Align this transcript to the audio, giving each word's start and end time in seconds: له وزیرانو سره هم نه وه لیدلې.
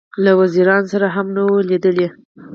له 0.23 0.31
وزیرانو 0.41 0.89
سره 0.93 1.07
هم 1.15 1.27
نه 1.35 1.41
وه 1.47 1.59
لیدلې. 1.69 2.07